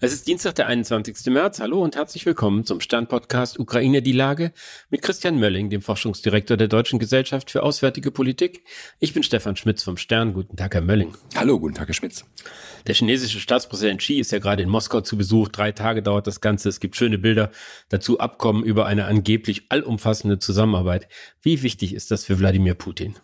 Es 0.00 0.12
ist 0.12 0.28
Dienstag, 0.28 0.54
der 0.54 0.68
21. 0.68 1.26
März. 1.26 1.58
Hallo 1.58 1.82
und 1.82 1.96
herzlich 1.96 2.24
willkommen 2.24 2.64
zum 2.64 2.80
Stern-Podcast 2.80 3.58
Ukraine 3.58 4.00
die 4.00 4.12
Lage 4.12 4.52
mit 4.90 5.02
Christian 5.02 5.40
Mölling, 5.40 5.70
dem 5.70 5.82
Forschungsdirektor 5.82 6.56
der 6.56 6.68
Deutschen 6.68 7.00
Gesellschaft 7.00 7.50
für 7.50 7.64
Auswärtige 7.64 8.12
Politik. 8.12 8.62
Ich 9.00 9.12
bin 9.12 9.24
Stefan 9.24 9.56
Schmitz 9.56 9.82
vom 9.82 9.96
Stern. 9.96 10.34
Guten 10.34 10.54
Tag, 10.54 10.74
Herr 10.74 10.82
Mölling. 10.82 11.16
Hallo, 11.34 11.58
guten 11.58 11.74
Tag, 11.74 11.88
Herr 11.88 11.94
Schmitz. 11.94 12.24
Der 12.86 12.94
chinesische 12.94 13.40
Staatspräsident 13.40 14.00
Xi 14.00 14.20
ist 14.20 14.30
ja 14.30 14.38
gerade 14.38 14.62
in 14.62 14.68
Moskau 14.68 15.00
zu 15.00 15.18
Besuch. 15.18 15.48
Drei 15.48 15.72
Tage 15.72 16.00
dauert 16.00 16.28
das 16.28 16.40
Ganze. 16.40 16.68
Es 16.68 16.78
gibt 16.78 16.94
schöne 16.94 17.18
Bilder 17.18 17.50
dazu, 17.88 18.20
Abkommen 18.20 18.62
über 18.62 18.86
eine 18.86 19.06
angeblich 19.06 19.64
allumfassende 19.68 20.38
Zusammenarbeit. 20.38 21.08
Wie 21.42 21.64
wichtig 21.64 21.92
ist 21.92 22.12
das 22.12 22.24
für 22.24 22.38
Wladimir 22.38 22.74
Putin? 22.74 23.16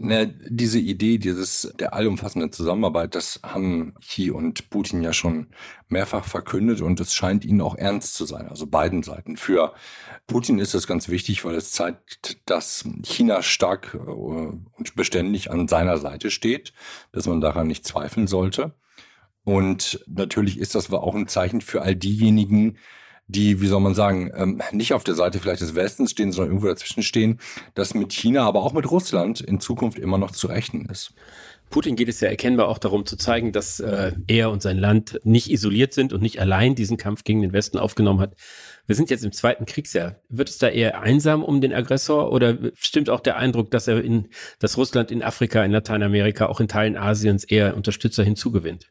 Na, 0.00 0.26
diese 0.26 0.78
Idee 0.78 1.18
dieses 1.18 1.74
der 1.78 1.92
allumfassenden 1.92 2.52
Zusammenarbeit, 2.52 3.16
das 3.16 3.40
haben 3.42 3.94
Xi 4.00 4.30
und 4.30 4.70
Putin 4.70 5.02
ja 5.02 5.12
schon 5.12 5.48
mehrfach 5.88 6.24
verkündet 6.24 6.80
und 6.80 7.00
es 7.00 7.14
scheint 7.14 7.44
ihnen 7.44 7.60
auch 7.60 7.74
ernst 7.74 8.14
zu 8.14 8.24
sein, 8.24 8.46
also 8.48 8.68
beiden 8.68 9.02
Seiten. 9.02 9.36
Für 9.36 9.74
Putin 10.28 10.60
ist 10.60 10.74
das 10.74 10.86
ganz 10.86 11.08
wichtig, 11.08 11.44
weil 11.44 11.56
es 11.56 11.72
zeigt, 11.72 12.38
dass 12.48 12.84
China 13.02 13.42
stark 13.42 13.94
äh, 13.94 13.98
und 13.98 14.94
beständig 14.94 15.50
an 15.50 15.66
seiner 15.66 15.98
Seite 15.98 16.30
steht, 16.30 16.72
dass 17.10 17.26
man 17.26 17.40
daran 17.40 17.66
nicht 17.66 17.84
zweifeln 17.84 18.28
sollte. 18.28 18.74
Und 19.42 20.04
natürlich 20.06 20.58
ist 20.58 20.76
das 20.76 20.92
auch 20.92 21.14
ein 21.14 21.26
Zeichen 21.26 21.60
für 21.60 21.82
all 21.82 21.96
diejenigen, 21.96 22.78
die, 23.28 23.60
wie 23.60 23.66
soll 23.66 23.80
man 23.80 23.94
sagen, 23.94 24.30
ähm, 24.34 24.62
nicht 24.72 24.94
auf 24.94 25.04
der 25.04 25.14
Seite 25.14 25.38
vielleicht 25.38 25.60
des 25.60 25.74
Westens 25.74 26.10
stehen, 26.10 26.32
sondern 26.32 26.50
irgendwo 26.50 26.66
dazwischen 26.66 27.02
stehen, 27.02 27.38
dass 27.74 27.94
mit 27.94 28.12
China, 28.12 28.44
aber 28.44 28.62
auch 28.62 28.72
mit 28.72 28.90
Russland 28.90 29.40
in 29.40 29.60
Zukunft 29.60 29.98
immer 29.98 30.18
noch 30.18 30.30
zu 30.30 30.46
rechnen 30.46 30.86
ist. 30.86 31.12
Putin 31.70 31.96
geht 31.96 32.08
es 32.08 32.20
ja 32.20 32.28
erkennbar 32.28 32.68
auch 32.68 32.78
darum 32.78 33.04
zu 33.04 33.16
zeigen, 33.16 33.52
dass 33.52 33.78
äh, 33.78 34.12
er 34.26 34.50
und 34.50 34.62
sein 34.62 34.78
Land 34.78 35.20
nicht 35.24 35.50
isoliert 35.50 35.92
sind 35.92 36.14
und 36.14 36.22
nicht 36.22 36.40
allein 36.40 36.74
diesen 36.74 36.96
Kampf 36.96 37.24
gegen 37.24 37.42
den 37.42 37.52
Westen 37.52 37.78
aufgenommen 37.78 38.20
hat. 38.20 38.34
Wir 38.86 38.96
sind 38.96 39.10
jetzt 39.10 39.22
im 39.22 39.32
zweiten 39.32 39.66
Kriegsjahr. 39.66 40.16
Wird 40.30 40.48
es 40.48 40.56
da 40.56 40.68
eher 40.68 41.02
einsam 41.02 41.44
um 41.44 41.60
den 41.60 41.74
Aggressor 41.74 42.32
oder 42.32 42.56
stimmt 42.72 43.10
auch 43.10 43.20
der 43.20 43.36
Eindruck, 43.36 43.70
dass 43.70 43.86
er 43.86 44.02
in, 44.02 44.28
dass 44.60 44.78
Russland 44.78 45.10
in 45.10 45.22
Afrika, 45.22 45.62
in 45.62 45.72
Lateinamerika, 45.72 46.46
auch 46.46 46.60
in 46.60 46.68
Teilen 46.68 46.96
Asiens 46.96 47.44
eher 47.44 47.76
Unterstützer 47.76 48.24
hinzugewinnt? 48.24 48.90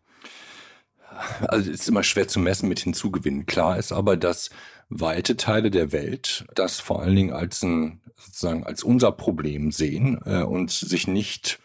Also 1.48 1.70
ist 1.70 1.88
immer 1.88 2.04
schwer 2.04 2.28
zu 2.28 2.40
messen 2.40 2.70
mit 2.70 2.80
hinzugewinnen. 2.80 3.46
Klar 3.46 3.78
ist 3.78 3.92
aber, 3.92 4.18
dass 4.18 4.50
weite 4.90 5.38
Teile 5.38 5.72
der 5.72 5.92
Welt 5.92 6.46
das 6.56 6.80
vor 6.80 7.02
allen 7.02 7.16
Dingen 7.16 7.34
als 7.34 7.62
ein, 7.64 8.02
sozusagen 8.16 8.64
als 8.64 8.84
unser 8.84 9.12
Problem 9.12 9.72
sehen 9.72 10.20
äh, 10.26 10.44
und 10.44 10.72
sich 10.72 11.08
nicht 11.08 11.60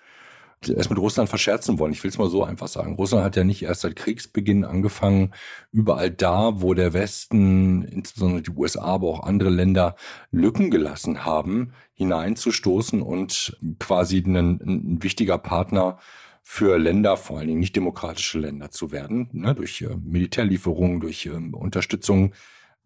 erst 0.69 0.91
mit 0.91 0.99
Russland 0.99 1.29
verscherzen 1.29 1.79
wollen. 1.79 1.93
Ich 1.93 2.03
will 2.05 2.11
es 2.11 2.19
mal 2.19 2.31
so 2.31 2.45
einfach 2.45 2.69
sagen. 2.69 2.95
Russland 2.95 3.25
hat 3.25 3.37
ja 3.37 3.45
nicht 3.45 3.63
erst 3.63 3.81
seit 3.81 3.97
Kriegsbeginn 3.97 4.65
angefangen, 4.65 5.33
überall 5.73 6.11
da, 6.11 6.61
wo 6.63 6.75
der 6.75 6.93
Westen, 6.93 7.83
insbesondere 7.83 8.43
die 8.43 8.51
USA, 8.51 8.83
aber 8.83 9.09
auch 9.09 9.23
andere 9.25 9.51
Länder 9.51 9.97
Lücken 10.31 10.71
gelassen 10.71 11.25
haben, 11.25 11.73
hineinzustoßen 11.95 13.03
und 13.03 13.57
quasi 13.79 14.19
ein, 14.19 14.37
ein 14.37 15.03
wichtiger 15.03 15.39
Partner 15.39 15.99
für 16.43 16.79
Länder, 16.79 17.17
vor 17.17 17.39
allen 17.39 17.49
Dingen 17.49 17.61
nicht 17.61 17.77
demokratische 17.77 18.39
Länder 18.39 18.71
zu 18.71 18.91
werden, 18.91 19.29
ne, 19.33 19.55
durch 19.55 19.81
äh, 19.83 19.97
Militärlieferungen, 20.03 21.01
durch 21.01 21.27
äh, 21.27 21.31
Unterstützung 21.31 22.33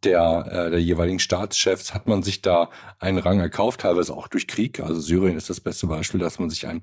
der, 0.04 0.46
äh, 0.50 0.70
der 0.70 0.82
jeweiligen 0.82 1.18
Staatschefs 1.18 1.94
hat 1.94 2.06
man 2.06 2.22
sich 2.22 2.42
da 2.42 2.70
einen 2.98 3.18
Rang 3.18 3.40
erkauft, 3.40 3.80
teilweise 3.80 4.14
auch 4.14 4.28
durch 4.28 4.46
Krieg. 4.46 4.80
Also 4.80 5.00
Syrien 5.00 5.36
ist 5.36 5.50
das 5.50 5.60
beste 5.60 5.86
Beispiel, 5.86 6.20
dass 6.20 6.38
man 6.38 6.50
sich 6.50 6.66
ein 6.66 6.82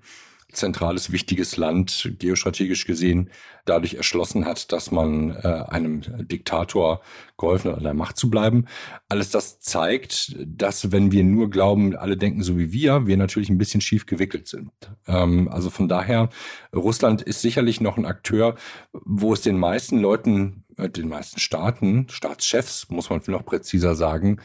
zentrales, 0.54 1.12
wichtiges 1.12 1.58
Land, 1.58 2.14
geostrategisch 2.20 2.86
gesehen, 2.86 3.30
dadurch 3.66 3.96
erschlossen 3.96 4.46
hat, 4.46 4.72
dass 4.72 4.92
man 4.92 5.32
äh, 5.32 5.66
einem 5.68 6.02
Diktator 6.28 7.02
geholfen 7.38 7.72
hat, 7.72 7.78
an 7.78 7.84
der 7.84 7.94
Macht 7.94 8.18
zu 8.18 8.30
bleiben. 8.30 8.66
Alles 9.10 9.30
das 9.30 9.60
zeigt, 9.60 10.36
dass 10.46 10.92
wenn 10.92 11.12
wir 11.12 11.24
nur 11.24 11.50
glauben, 11.50 11.96
alle 11.96 12.18
denken 12.18 12.44
so 12.44 12.58
wie 12.58 12.72
wir, 12.72 13.08
wir 13.08 13.18
natürlich 13.18 13.50
ein 13.50 13.58
bisschen 13.58 13.82
schief 13.82 14.06
gewickelt 14.06 14.48
sind. 14.48 14.72
Ähm, 15.08 15.50
also 15.50 15.70
von 15.70 15.88
daher, 15.88 16.30
Russland 16.76 17.22
ist 17.22 17.42
sicherlich 17.42 17.82
noch 17.82 17.98
ein 17.98 18.06
Akteur, 18.06 18.56
wo 18.92 19.34
es 19.34 19.42
den 19.42 19.58
meisten 19.58 20.00
Leuten, 20.00 20.64
äh, 20.78 20.90
den 20.90 21.10
meisten 21.10 21.40
Staaten, 21.40 22.08
Staatschefs, 22.10 22.90
muss 22.90 23.10
man 23.10 23.22
noch 23.28 23.46
präziser 23.46 23.96
sagen, 23.96 24.40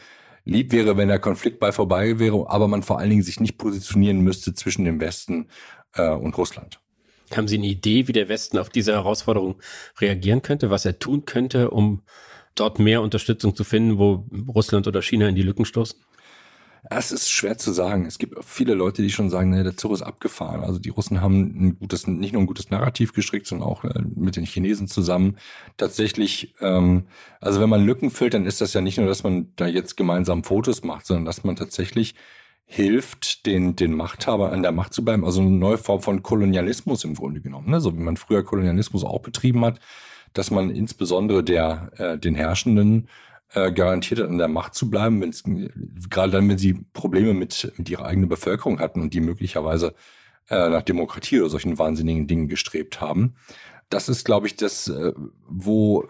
lieb 0.49 0.71
wäre, 0.71 0.97
wenn 0.97 1.07
der 1.07 1.19
Konflikt 1.19 1.59
bei 1.59 1.71
vorbei 1.71 2.19
wäre, 2.19 2.49
aber 2.49 2.67
man 2.67 2.83
vor 2.83 2.99
allen 2.99 3.09
Dingen 3.09 3.23
sich 3.23 3.39
nicht 3.39 3.57
positionieren 3.57 4.21
müsste 4.21 4.53
zwischen 4.53 4.85
dem 4.85 4.99
Westen 4.99 5.47
äh, 5.95 6.09
und 6.09 6.37
Russland. 6.37 6.79
Haben 7.35 7.47
Sie 7.47 7.57
eine 7.57 7.67
Idee, 7.67 8.07
wie 8.07 8.13
der 8.13 8.27
Westen 8.27 8.57
auf 8.57 8.69
diese 8.69 8.93
Herausforderung 8.93 9.61
reagieren 9.99 10.41
könnte, 10.41 10.69
was 10.69 10.85
er 10.85 10.97
tun 10.97 11.25
könnte, 11.25 11.69
um 11.69 12.03
dort 12.55 12.79
mehr 12.79 13.01
Unterstützung 13.01 13.55
zu 13.55 13.63
finden, 13.63 13.99
wo 13.99 14.27
Russland 14.47 14.87
oder 14.87 15.01
China 15.01 15.27
in 15.27 15.35
die 15.35 15.43
Lücken 15.43 15.65
stoßen? 15.65 15.99
Es 16.89 17.11
ist 17.11 17.29
schwer 17.29 17.57
zu 17.57 17.71
sagen. 17.71 18.05
Es 18.05 18.17
gibt 18.17 18.43
viele 18.43 18.73
Leute, 18.73 19.01
die 19.01 19.09
schon 19.09 19.29
sagen, 19.29 19.49
nee, 19.49 19.63
der 19.63 19.75
Zug 19.75 19.91
ist 19.91 20.01
abgefahren. 20.01 20.63
Also 20.63 20.79
die 20.79 20.89
Russen 20.89 21.21
haben 21.21 21.41
ein 21.41 21.79
gutes, 21.79 22.07
nicht 22.07 22.33
nur 22.33 22.41
ein 22.41 22.47
gutes 22.47 22.69
Narrativ 22.69 23.13
gestrickt, 23.13 23.47
sondern 23.47 23.67
auch 23.67 23.83
äh, 23.83 24.01
mit 24.15 24.37
den 24.37 24.45
Chinesen 24.45 24.87
zusammen. 24.87 25.37
Tatsächlich, 25.77 26.55
ähm, 26.61 27.05
also 27.41 27.59
wenn 27.59 27.69
man 27.69 27.85
Lücken 27.85 28.11
füllt, 28.11 28.33
dann 28.33 28.45
ist 28.45 28.61
das 28.61 28.73
ja 28.73 28.81
nicht 28.81 28.97
nur, 28.97 29.07
dass 29.07 29.23
man 29.23 29.51
da 29.55 29.67
jetzt 29.67 29.97
gemeinsam 29.97 30.43
Fotos 30.43 30.83
macht, 30.83 31.05
sondern 31.05 31.25
dass 31.25 31.43
man 31.43 31.57
tatsächlich 31.57 32.15
hilft, 32.71 33.47
den, 33.47 33.75
den 33.75 33.95
Machthaber 33.95 34.51
an 34.51 34.61
der 34.61 34.71
Macht 34.71 34.93
zu 34.93 35.03
bleiben. 35.03 35.25
Also 35.25 35.41
eine 35.41 35.49
neue 35.49 35.79
Form 35.79 36.01
von 36.01 36.21
Kolonialismus 36.21 37.03
im 37.03 37.15
Grunde 37.15 37.41
genommen. 37.41 37.71
Ne? 37.71 37.81
So 37.81 37.97
wie 37.97 38.01
man 38.01 38.15
früher 38.15 38.43
Kolonialismus 38.43 39.03
auch 39.03 39.21
betrieben 39.21 39.65
hat, 39.65 39.79
dass 40.33 40.51
man 40.51 40.69
insbesondere 40.69 41.43
der, 41.43 41.91
äh, 41.97 42.19
den 42.19 42.35
Herrschenden 42.35 43.09
äh, 43.55 43.71
garantiert 43.71 44.19
hat, 44.19 44.29
an 44.29 44.37
der 44.37 44.49
Macht 44.49 44.75
zu 44.75 44.87
bleiben, 44.87 45.19
wenn's, 45.19 45.43
gerade 46.11 46.31
dann, 46.31 46.47
wenn 46.47 46.59
sie 46.59 46.85
Probleme 46.93 47.33
mit, 47.33 47.73
mit 47.77 47.89
ihrer 47.89 48.05
eigenen 48.05 48.29
Bevölkerung 48.29 48.79
hatten 48.79 49.01
und 49.01 49.15
die 49.15 49.21
möglicherweise 49.21 49.95
äh, 50.51 50.69
nach 50.69 50.83
Demokratie 50.83 51.39
oder 51.39 51.49
solchen 51.49 51.79
wahnsinnigen 51.79 52.27
Dingen 52.27 52.49
gestrebt 52.49 53.01
haben. 53.01 53.33
Das 53.89 54.09
ist, 54.09 54.25
glaube 54.25 54.45
ich, 54.45 54.57
das, 54.57 54.87
äh, 54.89 55.13
wo 55.47 56.07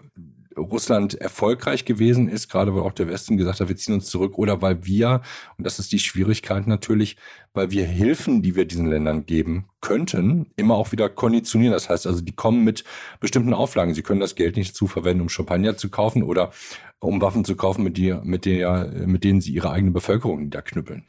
Russland 0.56 1.14
erfolgreich 1.14 1.84
gewesen 1.84 2.28
ist, 2.28 2.48
gerade 2.48 2.74
weil 2.74 2.82
auch 2.82 2.92
der 2.92 3.08
Westen 3.08 3.36
gesagt 3.36 3.60
hat, 3.60 3.68
wir 3.68 3.76
ziehen 3.76 3.94
uns 3.94 4.06
zurück, 4.06 4.36
oder 4.38 4.60
weil 4.62 4.84
wir, 4.84 5.22
und 5.56 5.66
das 5.66 5.78
ist 5.78 5.92
die 5.92 5.98
Schwierigkeit 5.98 6.66
natürlich, 6.66 7.16
weil 7.52 7.70
wir 7.70 7.84
Hilfen, 7.84 8.42
die 8.42 8.54
wir 8.54 8.64
diesen 8.64 8.86
Ländern 8.86 9.26
geben 9.26 9.66
könnten, 9.80 10.46
immer 10.56 10.76
auch 10.76 10.92
wieder 10.92 11.08
konditionieren. 11.08 11.72
Das 11.72 11.88
heißt 11.88 12.06
also, 12.06 12.20
die 12.20 12.32
kommen 12.32 12.64
mit 12.64 12.84
bestimmten 13.18 13.54
Auflagen. 13.54 13.94
Sie 13.94 14.02
können 14.02 14.20
das 14.20 14.34
Geld 14.36 14.56
nicht 14.56 14.76
zu 14.76 14.86
verwenden, 14.86 15.22
um 15.22 15.28
Champagner 15.28 15.76
zu 15.76 15.88
kaufen 15.88 16.22
oder 16.22 16.52
um 17.00 17.20
Waffen 17.20 17.44
zu 17.44 17.56
kaufen, 17.56 17.82
mit, 17.82 17.96
die, 17.96 18.14
mit, 18.22 18.44
der, 18.44 18.92
mit 19.06 19.24
denen 19.24 19.40
sie 19.40 19.52
ihre 19.52 19.70
eigene 19.70 19.90
Bevölkerung 19.90 20.40
niederknüppeln. 20.42 21.04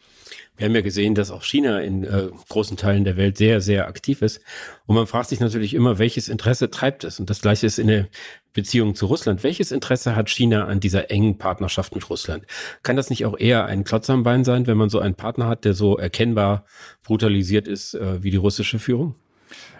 Wir 0.58 0.66
haben 0.66 0.76
ja 0.76 0.82
gesehen, 0.82 1.16
dass 1.16 1.32
auch 1.32 1.44
China 1.44 1.82
in 1.82 2.04
äh, 2.04 2.30
großen 2.50 2.78
Teilen 2.78 3.04
der 3.04 3.18
Welt 3.18 3.38
sehr, 3.38 3.62
sehr 3.62 3.88
aktiv 3.88 4.22
ist. 4.22 4.42
Und 4.86 4.96
man 4.96 5.08
fragt 5.08 5.30
sich 5.30 5.40
natürlich 5.40 5.74
immer, 5.74 5.98
welches 5.98 6.30
Interesse 6.30 6.70
treibt 6.70 7.04
es? 7.04 7.20
Und 7.20 7.30
das 7.30 7.42
gleiche 7.42 7.66
ist 7.66 7.80
in 7.80 7.88
der 7.88 8.08
Beziehung 8.54 8.96
zu 8.96 9.08
Russland. 9.08 9.44
Welches 9.44 9.72
Interesse 9.72 10.16
hat 10.16 10.30
China 10.30 10.66
an 10.66 10.80
dieser 10.80 11.10
engen 11.10 11.38
Partnerschaft 11.38 11.96
mit 11.96 12.10
Russland? 12.10 12.46
Kann 12.84 12.96
das 12.96 13.10
nicht 13.10 13.26
auch 13.26 13.38
eher 13.40 13.66
ein 13.66 13.84
Klotz 13.84 14.10
am 14.10 14.24
Bein 14.24 14.44
sein, 14.44 14.68
wenn 14.68 14.78
man 14.78 14.90
so 14.90 15.00
einen 15.00 15.16
Partner 15.16 15.48
hat, 15.48 15.66
der 15.66 15.74
so 15.74 15.98
erkennbar 16.32 16.66
brutalisiert 17.04 17.68
ist 17.68 17.94
äh, 17.94 18.24
wie 18.24 18.32
die 18.32 18.38
russische 18.38 18.80
Führung? 18.80 19.16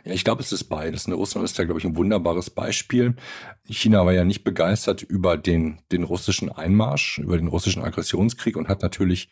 Ja, 0.04 0.14
ich 0.14 0.24
glaube, 0.24 0.42
es 0.42 0.52
ist 0.52 0.66
beides. 0.66 1.08
Ne? 1.08 1.16
Russland 1.16 1.46
ist 1.46 1.58
ja, 1.58 1.64
glaube 1.64 1.80
ich, 1.80 1.86
ein 1.86 1.96
wunderbares 1.96 2.50
Beispiel. 2.50 3.16
China 3.70 4.06
war 4.06 4.14
ja 4.14 4.24
nicht 4.24 4.44
begeistert 4.44 5.02
über 5.02 5.38
den, 5.38 5.80
den 5.92 6.04
russischen 6.04 6.52
Einmarsch, 6.52 7.20
über 7.20 7.38
den 7.38 7.48
russischen 7.48 7.84
Aggressionskrieg 7.84 8.58
und 8.58 8.68
hat 8.68 8.82
natürlich 8.82 9.30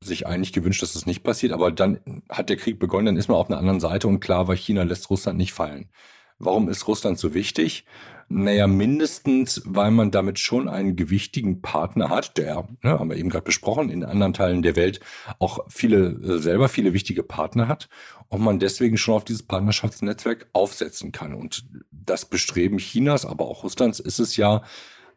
sich 0.00 0.26
eigentlich 0.26 0.52
gewünscht, 0.52 0.82
dass 0.82 0.94
das 0.94 1.06
nicht 1.06 1.22
passiert. 1.22 1.52
Aber 1.52 1.70
dann 1.70 2.22
hat 2.28 2.48
der 2.48 2.56
Krieg 2.56 2.78
begonnen, 2.78 3.06
dann 3.06 3.16
ist 3.16 3.28
man 3.28 3.36
auf 3.36 3.50
einer 3.50 3.58
anderen 3.58 3.80
Seite 3.80 4.08
und 4.08 4.20
klar 4.20 4.48
war, 4.48 4.56
China 4.56 4.84
lässt 4.84 5.10
Russland 5.10 5.38
nicht 5.38 5.52
fallen. 5.52 5.90
Warum 6.38 6.68
ist 6.68 6.88
Russland 6.88 7.18
so 7.18 7.34
wichtig? 7.34 7.84
Naja, 8.28 8.66
mindestens, 8.66 9.62
weil 9.66 9.90
man 9.90 10.10
damit 10.10 10.38
schon 10.38 10.68
einen 10.68 10.96
gewichtigen 10.96 11.60
Partner 11.60 12.08
hat, 12.08 12.38
der, 12.38 12.66
ne, 12.82 12.98
haben 12.98 13.10
wir 13.10 13.16
eben 13.16 13.28
gerade 13.28 13.44
besprochen, 13.44 13.90
in 13.90 14.02
anderen 14.04 14.32
Teilen 14.32 14.62
der 14.62 14.76
Welt 14.76 15.00
auch 15.38 15.60
viele, 15.68 16.06
äh, 16.06 16.38
selber 16.38 16.68
viele 16.68 16.94
wichtige 16.94 17.22
Partner 17.22 17.68
hat 17.68 17.88
und 18.28 18.42
man 18.42 18.58
deswegen 18.58 18.96
schon 18.96 19.14
auf 19.14 19.24
dieses 19.24 19.42
Partnerschaftsnetzwerk 19.42 20.48
aufsetzen 20.52 21.12
kann. 21.12 21.34
Und 21.34 21.66
das 21.90 22.24
Bestreben 22.24 22.78
Chinas, 22.78 23.26
aber 23.26 23.46
auch 23.46 23.62
Russlands 23.62 24.00
ist 24.00 24.18
es 24.18 24.36
ja 24.36 24.62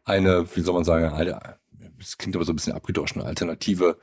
eine, 0.04 0.46
wie 0.54 0.60
soll 0.60 0.74
man 0.74 0.84
sagen, 0.84 1.06
eine, 1.06 1.58
das 1.98 2.18
klingt 2.18 2.36
aber 2.36 2.44
so 2.44 2.52
ein 2.52 2.56
bisschen 2.56 2.74
abgedroschen, 2.74 3.20
eine 3.20 3.28
alternative 3.28 3.98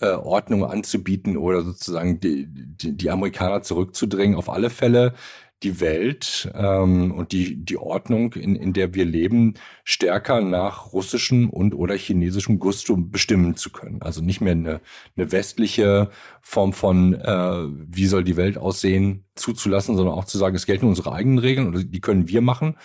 äh, 0.00 0.12
Ordnung 0.12 0.64
anzubieten 0.64 1.36
oder 1.36 1.62
sozusagen 1.62 2.20
die, 2.20 2.46
die, 2.46 2.96
die 2.96 3.10
Amerikaner 3.10 3.62
zurückzudrängen. 3.62 4.36
Auf 4.36 4.48
alle 4.48 4.70
Fälle 4.70 5.14
die 5.62 5.80
Welt 5.80 6.50
ähm, 6.54 7.12
und 7.12 7.32
die, 7.32 7.56
die 7.56 7.76
Ordnung, 7.76 8.32
in, 8.34 8.56
in 8.56 8.72
der 8.72 8.94
wir 8.94 9.04
leben, 9.04 9.54
stärker 9.84 10.40
nach 10.40 10.92
russischem 10.92 11.50
und 11.50 11.74
oder 11.74 11.94
chinesischem 11.94 12.58
Gusto 12.58 12.96
bestimmen 12.96 13.56
zu 13.56 13.70
können. 13.70 14.00
Also 14.02 14.22
nicht 14.22 14.40
mehr 14.40 14.52
eine, 14.52 14.80
eine 15.16 15.32
westliche 15.32 16.10
Form 16.40 16.72
von, 16.72 17.14
äh, 17.14 17.66
wie 17.68 18.06
soll 18.06 18.24
die 18.24 18.36
Welt 18.36 18.56
aussehen, 18.56 19.24
zuzulassen, 19.34 19.96
sondern 19.96 20.14
auch 20.14 20.24
zu 20.24 20.38
sagen, 20.38 20.56
es 20.56 20.66
gelten 20.66 20.86
unsere 20.86 21.12
eigenen 21.12 21.38
Regeln 21.38 21.68
und 21.68 21.94
die 21.94 22.00
können 22.00 22.28
wir 22.28 22.40
machen. 22.40 22.76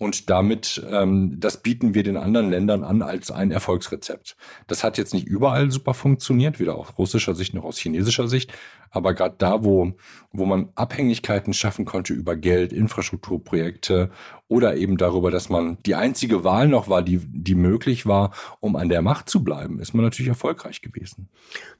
Und 0.00 0.30
damit, 0.30 0.82
ähm, 0.90 1.36
das 1.38 1.58
bieten 1.62 1.92
wir 1.92 2.02
den 2.02 2.16
anderen 2.16 2.48
Ländern 2.48 2.84
an 2.84 3.02
als 3.02 3.30
ein 3.30 3.50
Erfolgsrezept. 3.50 4.34
Das 4.66 4.82
hat 4.82 4.96
jetzt 4.96 5.12
nicht 5.12 5.26
überall 5.26 5.70
super 5.70 5.92
funktioniert, 5.92 6.58
weder 6.58 6.76
aus 6.76 6.96
russischer 6.96 7.34
Sicht 7.34 7.52
noch 7.52 7.64
aus 7.64 7.76
chinesischer 7.76 8.26
Sicht. 8.26 8.50
Aber 8.90 9.12
gerade 9.12 9.34
da, 9.36 9.62
wo, 9.62 9.92
wo 10.32 10.46
man 10.46 10.70
Abhängigkeiten 10.74 11.52
schaffen 11.52 11.84
konnte 11.84 12.14
über 12.14 12.34
Geld, 12.34 12.72
Infrastrukturprojekte 12.72 14.10
oder 14.48 14.74
eben 14.74 14.96
darüber, 14.96 15.30
dass 15.30 15.50
man 15.50 15.76
die 15.84 15.94
einzige 15.94 16.44
Wahl 16.44 16.66
noch 16.66 16.88
war, 16.88 17.02
die, 17.02 17.20
die 17.22 17.54
möglich 17.54 18.06
war, 18.06 18.32
um 18.60 18.76
an 18.76 18.88
der 18.88 19.02
Macht 19.02 19.28
zu 19.28 19.44
bleiben, 19.44 19.80
ist 19.80 19.92
man 19.92 20.02
natürlich 20.02 20.30
erfolgreich 20.30 20.80
gewesen. 20.80 21.28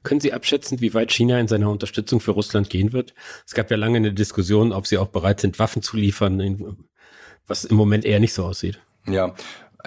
Können 0.03 0.21
Sie 0.21 0.31
abschätzen, 0.31 0.79
wie 0.79 0.93
weit 0.93 1.11
China 1.11 1.39
in 1.39 1.47
seiner 1.47 1.71
Unterstützung 1.71 2.19
für 2.19 2.31
Russland 2.31 2.69
gehen 2.69 2.93
wird? 2.93 3.15
Es 3.47 3.55
gab 3.55 3.71
ja 3.71 3.77
lange 3.77 3.97
eine 3.97 4.13
Diskussion, 4.13 4.73
ob 4.73 4.85
sie 4.85 4.99
auch 4.99 5.07
bereit 5.07 5.39
sind, 5.39 5.57
Waffen 5.57 5.81
zu 5.81 5.97
liefern 5.97 6.39
was 7.47 7.65
im 7.65 7.75
Moment 7.75 8.05
eher 8.05 8.19
nicht 8.19 8.33
so 8.33 8.45
aussieht. 8.45 8.79
Ja, 9.07 9.33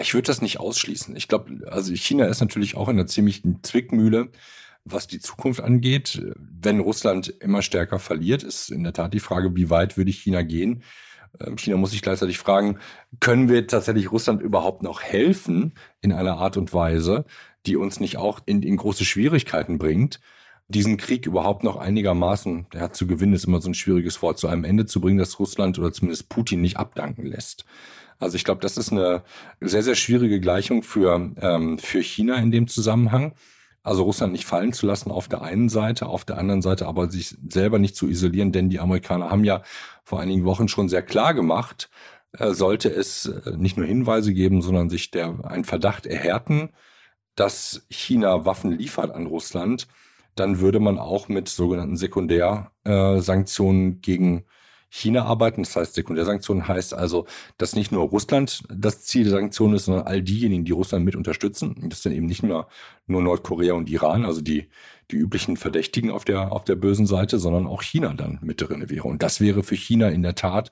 ich 0.00 0.14
würde 0.14 0.26
das 0.26 0.42
nicht 0.42 0.60
ausschließen. 0.60 1.14
Ich 1.16 1.28
glaube, 1.28 1.66
also 1.70 1.94
China 1.94 2.26
ist 2.26 2.40
natürlich 2.40 2.76
auch 2.76 2.88
in 2.88 2.98
einer 2.98 3.06
ziemlichen 3.06 3.62
Zwickmühle, 3.62 4.30
was 4.84 5.06
die 5.06 5.20
Zukunft 5.20 5.60
angeht. 5.60 6.22
Wenn 6.36 6.80
Russland 6.80 7.28
immer 7.28 7.62
stärker 7.62 7.98
verliert, 7.98 8.42
ist 8.42 8.70
in 8.70 8.82
der 8.82 8.92
Tat 8.92 9.14
die 9.14 9.20
Frage, 9.20 9.54
wie 9.56 9.70
weit 9.70 9.96
würde 9.96 10.10
China 10.10 10.42
gehen? 10.42 10.82
Ähm, 11.40 11.56
China 11.56 11.76
muss 11.76 11.90
sich 11.92 12.02
gleichzeitig 12.02 12.38
fragen, 12.38 12.78
können 13.20 13.48
wir 13.48 13.66
tatsächlich 13.66 14.12
Russland 14.12 14.42
überhaupt 14.42 14.82
noch 14.82 15.02
helfen 15.02 15.74
in 16.00 16.12
einer 16.12 16.38
Art 16.38 16.56
und 16.56 16.72
Weise, 16.72 17.24
die 17.66 17.76
uns 17.76 18.00
nicht 18.00 18.18
auch 18.18 18.40
in, 18.46 18.62
in 18.62 18.76
große 18.76 19.04
Schwierigkeiten 19.04 19.78
bringt? 19.78 20.20
Diesen 20.74 20.96
Krieg 20.96 21.26
überhaupt 21.26 21.64
noch 21.64 21.76
einigermaßen, 21.76 22.66
der 22.72 22.92
zu 22.92 23.06
gewinnen, 23.06 23.32
ist 23.32 23.44
immer 23.44 23.60
so 23.60 23.70
ein 23.70 23.74
schwieriges 23.74 24.20
Wort, 24.22 24.38
zu 24.38 24.48
einem 24.48 24.64
Ende 24.64 24.86
zu 24.86 25.00
bringen, 25.00 25.18
dass 25.18 25.38
Russland 25.38 25.78
oder 25.78 25.92
zumindest 25.92 26.28
Putin 26.28 26.60
nicht 26.60 26.76
abdanken 26.76 27.26
lässt. 27.26 27.64
Also 28.18 28.36
ich 28.36 28.44
glaube, 28.44 28.60
das 28.60 28.76
ist 28.76 28.92
eine 28.92 29.22
sehr, 29.60 29.82
sehr 29.82 29.94
schwierige 29.94 30.40
Gleichung 30.40 30.82
für, 30.82 31.32
ähm, 31.40 31.78
für 31.78 32.02
China 32.02 32.36
in 32.36 32.50
dem 32.50 32.68
Zusammenhang. 32.68 33.34
Also 33.82 34.02
Russland 34.04 34.32
nicht 34.32 34.46
fallen 34.46 34.72
zu 34.72 34.86
lassen 34.86 35.10
auf 35.10 35.28
der 35.28 35.42
einen 35.42 35.68
Seite, 35.68 36.06
auf 36.06 36.24
der 36.24 36.38
anderen 36.38 36.62
Seite 36.62 36.86
aber 36.86 37.10
sich 37.10 37.36
selber 37.48 37.78
nicht 37.78 37.96
zu 37.96 38.08
isolieren, 38.08 38.50
denn 38.50 38.70
die 38.70 38.80
Amerikaner 38.80 39.30
haben 39.30 39.44
ja 39.44 39.62
vor 40.04 40.20
einigen 40.20 40.44
Wochen 40.44 40.68
schon 40.68 40.88
sehr 40.88 41.02
klar 41.02 41.34
gemacht, 41.34 41.90
äh, 42.32 42.52
sollte 42.52 42.88
es 42.88 43.26
äh, 43.26 43.56
nicht 43.56 43.76
nur 43.76 43.86
Hinweise 43.86 44.32
geben, 44.32 44.62
sondern 44.62 44.88
sich 44.88 45.10
der 45.10 45.38
ein 45.44 45.64
Verdacht 45.64 46.06
erhärten, 46.06 46.70
dass 47.34 47.84
China 47.90 48.46
Waffen 48.46 48.72
liefert 48.72 49.10
an 49.10 49.26
Russland, 49.26 49.86
dann 50.34 50.60
würde 50.60 50.80
man 50.80 50.98
auch 50.98 51.28
mit 51.28 51.48
sogenannten 51.48 51.96
Sekundärsanktionen 51.96 54.00
gegen 54.00 54.44
China 54.90 55.24
arbeiten. 55.24 55.64
Das 55.64 55.74
heißt, 55.74 55.94
Sekundärsanktionen 55.94 56.68
heißt 56.68 56.94
also, 56.94 57.26
dass 57.58 57.74
nicht 57.74 57.90
nur 57.90 58.04
Russland 58.04 58.62
das 58.72 59.02
Ziel 59.02 59.24
der 59.24 59.32
Sanktionen 59.32 59.74
ist, 59.74 59.86
sondern 59.86 60.06
all 60.06 60.22
diejenigen, 60.22 60.64
die 60.64 60.72
Russland 60.72 61.04
mit 61.04 61.16
unterstützen. 61.16 61.74
Das 61.88 62.02
sind 62.02 62.12
eben 62.12 62.26
nicht 62.26 62.44
nur, 62.44 62.68
nur 63.08 63.20
Nordkorea 63.20 63.74
und 63.74 63.90
Iran, 63.90 64.24
also 64.24 64.40
die, 64.40 64.68
die 65.10 65.16
üblichen 65.16 65.56
Verdächtigen 65.56 66.12
auf 66.12 66.24
der, 66.24 66.52
auf 66.52 66.62
der 66.62 66.76
bösen 66.76 67.06
Seite, 67.06 67.40
sondern 67.40 67.66
auch 67.66 67.82
China 67.82 68.14
dann 68.14 68.38
mit 68.40 68.60
drin 68.60 68.88
wäre. 68.88 69.08
Und 69.08 69.24
das 69.24 69.40
wäre 69.40 69.64
für 69.64 69.76
China 69.76 70.10
in 70.10 70.22
der 70.22 70.36
Tat 70.36 70.70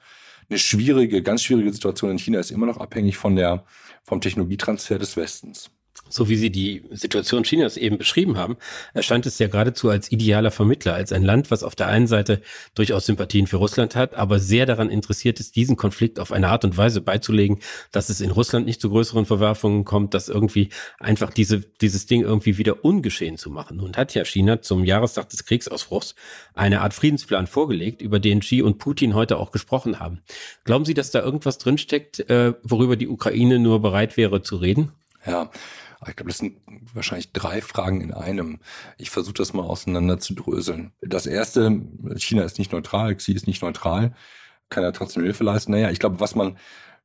eine 0.48 0.58
schwierige, 0.58 1.22
ganz 1.22 1.42
schwierige 1.42 1.72
Situation. 1.72 2.12
In 2.12 2.18
China 2.18 2.38
ist 2.38 2.52
immer 2.52 2.66
noch 2.66 2.78
abhängig 2.78 3.16
von 3.16 3.34
der, 3.34 3.64
vom 4.04 4.20
Technologietransfer 4.20 5.00
des 5.00 5.16
Westens 5.16 5.70
so 6.12 6.28
wie 6.28 6.36
Sie 6.36 6.50
die 6.50 6.84
Situation 6.90 7.42
Chinas 7.44 7.76
eben 7.76 7.98
beschrieben 7.98 8.36
haben, 8.36 8.56
erscheint 8.94 9.26
es 9.26 9.38
ja 9.38 9.48
geradezu 9.48 9.88
als 9.88 10.12
idealer 10.12 10.50
Vermittler, 10.50 10.94
als 10.94 11.12
ein 11.12 11.22
Land, 11.22 11.50
was 11.50 11.62
auf 11.62 11.74
der 11.74 11.88
einen 11.88 12.06
Seite 12.06 12.42
durchaus 12.74 13.06
Sympathien 13.06 13.46
für 13.46 13.56
Russland 13.56 13.96
hat, 13.96 14.14
aber 14.14 14.38
sehr 14.38 14.66
daran 14.66 14.90
interessiert 14.90 15.40
ist, 15.40 15.56
diesen 15.56 15.76
Konflikt 15.76 16.20
auf 16.20 16.32
eine 16.32 16.48
Art 16.48 16.64
und 16.64 16.76
Weise 16.76 17.00
beizulegen, 17.00 17.60
dass 17.90 18.08
es 18.08 18.20
in 18.20 18.30
Russland 18.30 18.66
nicht 18.66 18.80
zu 18.80 18.90
größeren 18.90 19.26
Verwerfungen 19.26 19.84
kommt, 19.84 20.14
dass 20.14 20.28
irgendwie 20.28 20.68
einfach 20.98 21.30
diese, 21.30 21.60
dieses 21.60 22.06
Ding 22.06 22.22
irgendwie 22.22 22.58
wieder 22.58 22.84
ungeschehen 22.84 23.38
zu 23.38 23.50
machen. 23.50 23.78
Nun 23.78 23.96
hat 23.96 24.14
ja 24.14 24.24
China 24.24 24.60
zum 24.62 24.84
Jahrestag 24.84 25.30
des 25.30 25.44
Kriegsausbruchs 25.44 26.14
eine 26.54 26.82
Art 26.82 26.94
Friedensplan 26.94 27.46
vorgelegt, 27.46 28.02
über 28.02 28.20
den 28.20 28.40
Xi 28.40 28.62
und 28.62 28.78
Putin 28.78 29.14
heute 29.14 29.38
auch 29.38 29.50
gesprochen 29.50 29.98
haben. 29.98 30.20
Glauben 30.64 30.84
Sie, 30.84 30.94
dass 30.94 31.10
da 31.10 31.22
irgendwas 31.22 31.58
drinsteckt, 31.58 32.28
äh, 32.30 32.54
worüber 32.62 32.96
die 32.96 33.08
Ukraine 33.08 33.58
nur 33.58 33.80
bereit 33.80 34.16
wäre 34.16 34.42
zu 34.42 34.56
reden? 34.56 34.92
Ja, 35.26 35.50
ich 36.08 36.16
glaube, 36.16 36.30
das 36.30 36.38
sind 36.38 36.58
wahrscheinlich 36.94 37.32
drei 37.32 37.60
Fragen 37.60 38.00
in 38.00 38.12
einem. 38.12 38.58
Ich 38.98 39.10
versuche 39.10 39.34
das 39.34 39.52
mal 39.52 39.64
auseinander 39.64 40.18
zu 40.18 40.34
dröseln. 40.34 40.92
Das 41.00 41.26
erste, 41.26 41.82
China 42.16 42.42
ist 42.42 42.58
nicht 42.58 42.72
neutral, 42.72 43.14
Xi 43.14 43.32
ist 43.32 43.46
nicht 43.46 43.62
neutral, 43.62 44.14
kann 44.68 44.82
ja 44.82 44.92
trotzdem 44.92 45.22
Hilfe 45.22 45.44
leisten. 45.44 45.72
Naja, 45.72 45.90
ich 45.90 45.98
glaube, 45.98 46.20
was 46.20 46.34
man, 46.34 46.56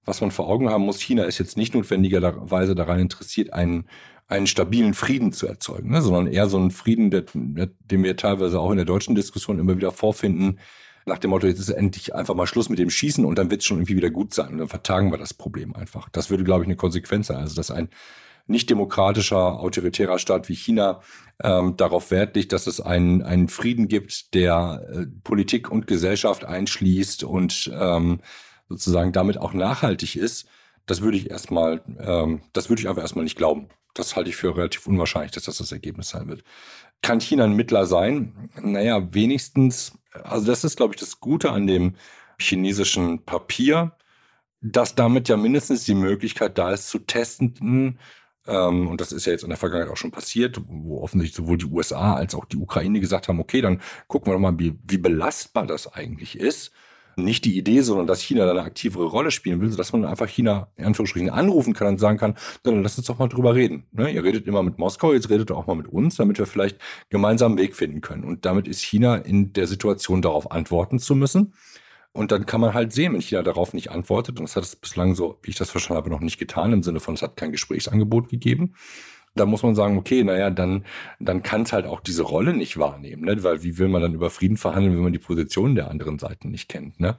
was 0.06 0.22
man 0.22 0.32
vor 0.32 0.48
Augen 0.48 0.70
haben 0.70 0.84
muss, 0.84 1.02
China 1.02 1.24
ist 1.24 1.38
jetzt 1.38 1.58
nicht 1.58 1.74
notwendigerweise 1.74 2.76
daran 2.76 3.00
interessiert, 3.00 3.54
einen, 3.54 3.88
einen 4.28 4.48
stabilen 4.48 4.94
Frieden 4.94 5.32
zu 5.32 5.48
erzeugen, 5.48 5.92
ne, 5.92 6.02
sondern 6.02 6.28
eher 6.28 6.48
so 6.48 6.58
einen 6.58 6.72
Frieden, 6.72 7.12
der, 7.12 7.26
den 7.34 8.04
wir 8.04 8.16
teilweise 8.18 8.60
auch 8.60 8.72
in 8.72 8.78
der 8.78 8.86
deutschen 8.86 9.16
Diskussion 9.16 9.60
immer 9.60 9.76
wieder 9.76 9.92
vorfinden, 9.92 10.60
nach 11.08 11.20
dem 11.20 11.30
Motto, 11.30 11.48
jetzt 11.48 11.60
ist 11.60 11.70
endlich 11.70 12.14
einfach 12.14 12.36
mal 12.36 12.48
Schluss 12.48 12.70
mit 12.70 12.80
dem 12.80 12.90
Schießen 12.90 13.26
und 13.26 13.38
dann 13.38 13.50
wird 13.50 13.62
es 13.62 13.66
schon 13.66 13.78
irgendwie 13.78 13.96
wieder 13.96 14.10
gut 14.10 14.34
sein 14.34 14.50
und 14.50 14.58
dann 14.60 14.68
vertagen 14.68 15.12
wir 15.12 15.18
das 15.18 15.34
Problem 15.34 15.74
einfach. 15.74 16.10
Das 16.10 16.30
würde, 16.30 16.44
glaube 16.44 16.64
ich, 16.64 16.68
eine 16.68 16.76
Konsequenz 16.76 17.28
sein. 17.28 17.38
Also, 17.38 17.56
dass 17.56 17.72
ein 17.72 17.90
nicht 18.48 18.70
demokratischer, 18.70 19.60
autoritärer 19.60 20.20
Staat 20.20 20.50
wie 20.50 20.56
China 20.56 21.02
ähm, 21.44 21.76
darauf 21.78 22.12
Wert 22.12 22.36
legt, 22.36 22.54
dass 22.54 22.68
es 22.68 22.82
einen, 22.82 23.22
einen 23.22 23.50
Frieden 23.50 23.88
gibt, 23.88 24.34
der 24.34 24.88
äh, 24.92 25.06
Politik 25.24 25.70
und 25.70 25.88
Gesellschaft 25.88 26.46
einschließt 26.46 27.24
und 27.24 27.72
ähm, 27.74 28.22
sozusagen 28.70 29.12
damit 29.12 29.38
auch 29.38 29.54
nachhaltig 29.54 30.16
ist, 30.16 30.48
das 30.86 31.02
würde 31.02 31.18
ich 31.18 31.30
erstmal, 31.30 31.84
ähm, 32.00 32.42
das 32.54 32.70
würde 32.70 32.82
ich 32.82 32.90
einfach 32.90 33.02
erstmal 33.02 33.24
nicht 33.24 33.38
glauben. 33.38 33.68
Das 33.94 34.16
halte 34.16 34.30
ich 34.30 34.36
für 34.36 34.56
relativ 34.56 34.88
unwahrscheinlich, 34.88 35.32
dass 35.32 35.44
das 35.44 35.58
das 35.58 35.72
Ergebnis 35.72 36.10
sein 36.10 36.28
wird. 36.28 36.44
Kann 37.02 37.20
China 37.20 37.44
ein 37.44 37.54
Mittler 37.54 37.86
sein? 37.86 38.50
Naja, 38.62 39.14
wenigstens, 39.14 39.94
also 40.12 40.48
das 40.48 40.64
ist, 40.64 40.78
glaube 40.78 40.94
ich, 40.96 41.00
das 41.00 41.20
Gute 41.20 41.52
an 41.52 41.68
dem 41.68 41.96
chinesischen 42.40 43.24
Papier, 43.26 43.92
dass 44.62 44.96
damit 44.96 45.30
ja 45.30 45.38
mindestens 45.38 45.84
die 45.84 45.96
Möglichkeit 45.96 46.58
da 46.58 46.72
ist, 46.72 46.90
zu 46.90 47.00
testen, 47.00 48.00
ähm, 48.48 48.88
und 48.88 49.02
das 49.02 49.12
ist 49.12 49.26
ja 49.26 49.34
jetzt 49.34 49.44
in 49.44 49.50
der 49.50 49.58
Vergangenheit 49.58 49.92
auch 49.92 49.98
schon 49.98 50.12
passiert, 50.12 50.62
wo 50.68 51.02
offensichtlich 51.02 51.36
sowohl 51.36 51.58
die 51.58 51.66
USA 51.66 52.16
als 52.16 52.36
auch 52.36 52.46
die 52.46 52.58
Ukraine 52.58 53.00
gesagt 53.00 53.28
haben, 53.28 53.40
okay, 53.40 53.62
dann 53.62 53.82
gucken 54.08 54.28
wir 54.28 54.34
doch 54.34 54.40
mal, 54.40 54.58
wie, 54.58 54.78
wie 54.88 54.98
belastbar 54.98 55.68
das 55.68 55.94
eigentlich 55.94 56.40
ist. 56.40 56.72
Nicht 57.20 57.46
die 57.46 57.58
Idee, 57.58 57.82
sondern 57.82 58.06
dass 58.06 58.22
China 58.22 58.46
da 58.46 58.51
eine 58.51 58.62
aktivere 58.62 59.06
Rolle 59.06 59.32
spielen 59.32 59.60
will, 59.60 59.72
sodass 59.72 59.92
man 59.92 60.06
einfach 60.06 60.27
China 60.27 60.68
in 60.75 60.86
Anführungsstrichen 60.86 61.32
anrufen 61.32 61.74
kann 61.74 61.88
und 61.88 62.00
sagen 62.00 62.20
kann, 62.20 62.36
dann 62.62 62.84
lass 62.84 62.96
uns 63.00 63.08
doch 63.08 63.18
mal 63.18 63.27
drüber 63.27 63.56
reden. 63.56 63.88
Ne? 63.92 64.12
Ihr 64.12 64.24
redet 64.24 64.46
immer 64.46 64.62
mit 64.62 64.77
Moskau, 64.77 65.13
jetzt 65.13 65.32
redet 65.32 65.51
auch 65.51 65.66
mal 65.66 65.75
mit 65.75 65.88
uns, 65.88 66.18
damit 66.18 66.38
wir 66.38 66.46
vielleicht 66.46 66.77
gemeinsam 67.10 67.54
einen 67.54 67.60
Weg 67.60 67.75
finden 67.75 68.01
können. 68.01 68.24
Und 68.24 68.46
damit 68.46 68.68
ist 68.68 68.84
China 68.84 69.16
in 69.16 69.51
der 69.54 69.66
Situation, 69.66 70.22
darauf 70.22 70.51
antworten 70.51 71.00
zu 71.00 71.16
müssen. 71.16 71.54
Und 72.17 72.31
dann 72.31 72.47
kann 72.47 72.62
man 72.62 72.74
halt 72.74 72.93
sehen, 72.93 73.13
wenn 73.13 73.21
China 73.21 73.43
darauf 73.43 73.74
nicht 73.74 73.91
antwortet, 73.91 74.39
und 74.39 74.50
das 74.50 74.55
hat 74.55 74.63
es 74.63 74.75
bislang 74.75 75.13
so, 75.13 75.38
wie 75.43 75.51
ich 75.51 75.55
das 75.55 75.69
verstanden 75.69 75.97
habe, 76.01 76.09
noch 76.09 76.19
nicht 76.19 76.39
getan, 76.39 76.74
im 76.74 76.81
Sinne 76.81 77.00
von, 77.00 77.13
es 77.13 77.21
hat 77.21 77.38
kein 77.38 77.51
Gesprächsangebot 77.51 78.27
gegeben. 78.27 78.74
Da 79.36 79.45
muss 79.45 79.62
man 79.62 79.75
sagen, 79.75 80.00
okay, 80.00 80.24
naja, 80.24 80.50
dann, 80.50 80.83
dann 81.19 81.43
kann 81.43 81.62
es 81.62 81.74
halt 81.74 81.86
auch 81.86 82.00
diese 82.00 82.24
Rolle 82.24 82.55
nicht 82.55 82.79
wahrnehmen, 82.79 83.25
ne? 83.25 83.43
weil 83.43 83.62
wie 83.62 83.77
will 83.77 83.88
man 83.88 84.01
dann 84.01 84.15
über 84.15 84.31
Frieden 84.31 84.57
verhandeln, 84.57 84.95
wenn 84.95 85.03
man 85.03 85.13
die 85.13 85.19
Position 85.19 85.75
der 85.75 85.91
anderen 85.91 86.17
Seite 86.17 86.47
nicht 86.47 86.69
kennt. 86.69 87.00
Ne? 87.00 87.17